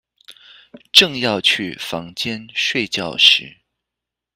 [0.91, 3.57] 正要去房間睡覺時